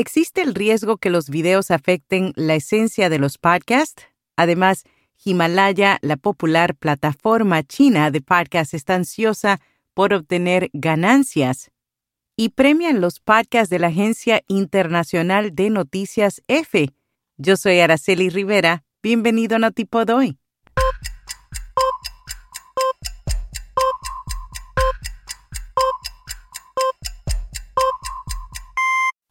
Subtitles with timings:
[0.00, 4.04] ¿existe el riesgo que los videos afecten la esencia de los podcasts?
[4.36, 4.84] Además,
[5.24, 9.60] Himalaya, la popular plataforma china de podcasts, está ansiosa
[9.94, 11.70] por obtener ganancias
[12.36, 16.88] y premian los podcasts de la Agencia Internacional de Noticias F.
[17.36, 18.84] Yo soy Araceli Rivera.
[19.02, 20.39] Bienvenido a Notipod.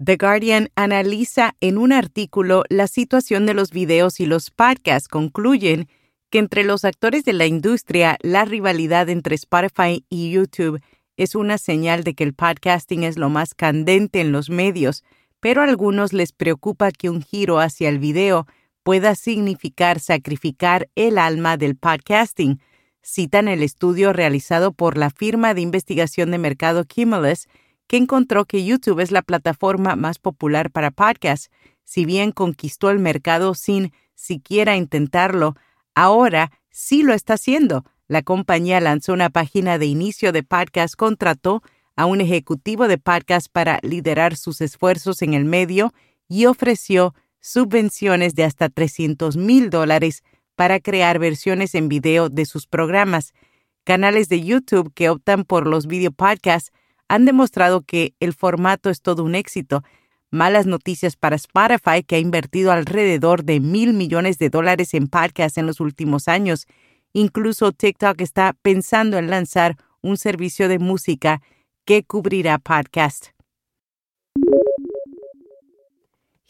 [0.00, 5.08] The Guardian analiza en un artículo la situación de los videos y los podcasts.
[5.08, 5.88] Concluyen
[6.30, 10.80] que entre los actores de la industria, la rivalidad entre Spotify y YouTube
[11.16, 15.02] es una señal de que el podcasting es lo más candente en los medios,
[15.40, 18.46] pero a algunos les preocupa que un giro hacia el video
[18.84, 22.60] pueda significar sacrificar el alma del podcasting.
[23.02, 27.48] Citan el estudio realizado por la firma de investigación de mercado Kimmels,
[27.88, 31.50] que encontró que YouTube es la plataforma más popular para podcasts.
[31.82, 35.56] Si bien conquistó el mercado sin siquiera intentarlo,
[35.94, 41.62] ahora sí lo está haciendo la compañía lanzó una página de inicio de podcast, contrató
[41.94, 45.92] a un ejecutivo de podcast para liderar sus esfuerzos en el medio
[46.26, 50.22] y ofreció subvenciones de hasta 300 mil dólares
[50.56, 53.34] para crear versiones en video de sus programas.
[53.84, 56.72] Canales de YouTube que optan por los video podcasts
[57.08, 59.82] han demostrado que el formato es todo un éxito.
[60.30, 65.58] Malas noticias para Spotify, que ha invertido alrededor de mil millones de dólares en podcasts
[65.58, 66.66] en los últimos años
[67.12, 71.42] Incluso TikTok está pensando en lanzar un servicio de música
[71.84, 73.28] que cubrirá podcast.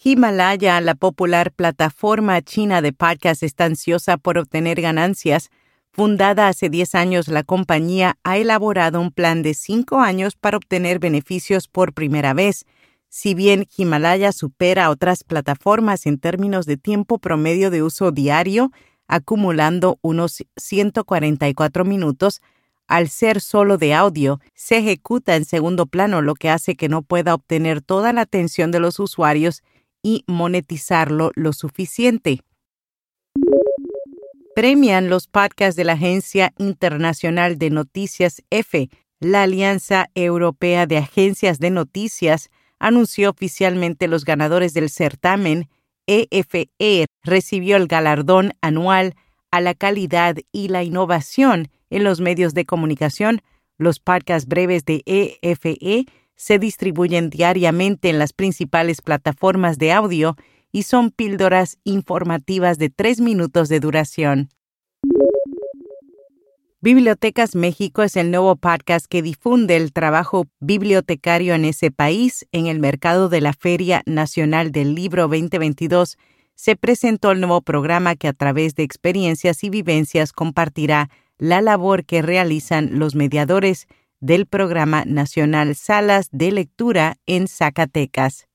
[0.02, 5.50] Himalaya, la popular plataforma china de podcast, está ansiosa por obtener ganancias.
[5.92, 10.98] Fundada hace 10 años, la compañía ha elaborado un plan de 5 años para obtener
[10.98, 12.66] beneficios por primera vez.
[13.08, 18.70] Si bien Himalaya supera a otras plataformas en términos de tiempo promedio de uso diario,
[19.08, 22.42] acumulando unos 144 minutos,
[22.86, 27.02] al ser solo de audio, se ejecuta en segundo plano, lo que hace que no
[27.02, 29.62] pueda obtener toda la atención de los usuarios
[30.02, 32.40] y monetizarlo lo suficiente.
[34.58, 38.88] Premian los podcasts de la Agencia Internacional de Noticias F.
[39.20, 45.68] La Alianza Europea de Agencias de Noticias anunció oficialmente los ganadores del certamen
[46.08, 49.14] EFE e recibió el galardón anual
[49.52, 53.42] a la calidad y la innovación en los medios de comunicación.
[53.76, 60.34] Los podcasts breves de EFE e se distribuyen diariamente en las principales plataformas de audio
[60.72, 64.48] y son píldoras informativas de tres minutos de duración.
[66.80, 72.46] Bibliotecas México es el nuevo podcast que difunde el trabajo bibliotecario en ese país.
[72.52, 76.16] En el mercado de la Feria Nacional del Libro 2022
[76.54, 82.04] se presentó el nuevo programa que a través de experiencias y vivencias compartirá la labor
[82.04, 83.86] que realizan los mediadores
[84.20, 88.47] del Programa Nacional Salas de Lectura en Zacatecas.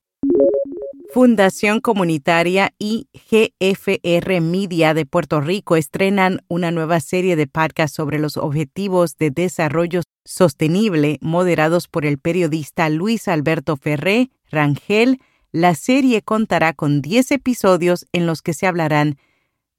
[1.14, 8.18] Fundación Comunitaria y GFR Media de Puerto Rico estrenan una nueva serie de podcasts sobre
[8.18, 15.20] los objetivos de desarrollo sostenible moderados por el periodista Luis Alberto Ferré Rangel.
[15.52, 19.16] La serie contará con 10 episodios en los que se hablarán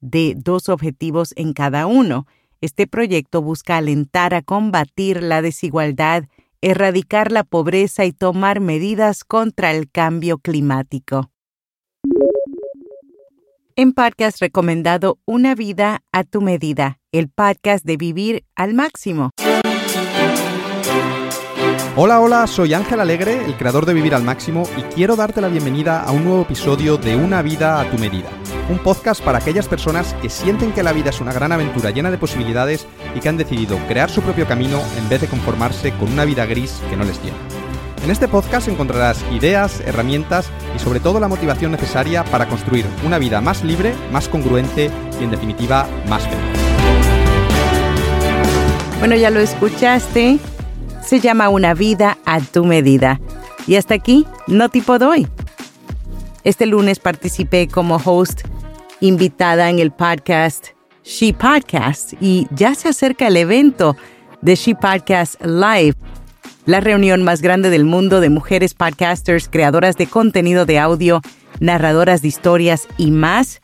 [0.00, 2.26] de dos objetivos en cada uno.
[2.62, 6.24] Este proyecto busca alentar a combatir la desigualdad
[6.60, 11.30] erradicar la pobreza y tomar medidas contra el cambio climático.
[13.74, 19.30] En podcast recomendado Una vida a tu medida, el podcast de vivir al máximo.
[21.98, 25.48] Hola, hola, soy Ángel Alegre, el creador de Vivir al Máximo, y quiero darte la
[25.48, 28.28] bienvenida a un nuevo episodio de Una vida a tu medida,
[28.68, 32.10] un podcast para aquellas personas que sienten que la vida es una gran aventura llena
[32.10, 36.12] de posibilidades y que han decidido crear su propio camino en vez de conformarse con
[36.12, 37.36] una vida gris que no les tiene.
[38.02, 43.18] En este podcast encontrarás ideas, herramientas y sobre todo la motivación necesaria para construir una
[43.18, 44.90] vida más libre, más congruente
[45.20, 46.38] y en definitiva más feliz.
[49.00, 50.38] Bueno, ya lo escuchaste
[51.06, 53.20] se llama Una vida a tu medida.
[53.66, 55.28] Y hasta aquí, no tipo doy.
[56.46, 58.42] Este lunes participé como host
[59.00, 60.68] invitada en el podcast
[61.02, 63.96] She Podcast y ya se acerca el evento
[64.42, 65.96] de She Podcast Live,
[66.64, 71.20] la reunión más grande del mundo de mujeres podcasters, creadoras de contenido de audio,
[71.58, 73.60] narradoras de historias y más.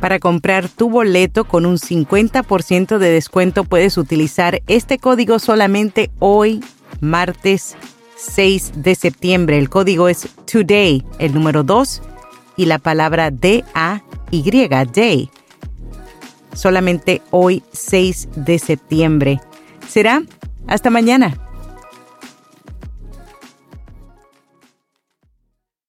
[0.00, 6.64] Para comprar tu boleto con un 50% de descuento puedes utilizar este código solamente hoy,
[7.02, 7.76] martes
[8.16, 9.58] 6 de septiembre.
[9.58, 12.00] El código es TODAY, el número 2
[12.56, 15.30] y la palabra D-A-Y, Day.
[16.54, 19.40] Solamente hoy, 6 de septiembre.
[19.88, 20.22] Será
[20.66, 21.36] hasta mañana.